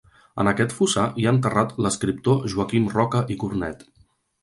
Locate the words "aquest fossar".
0.51-1.03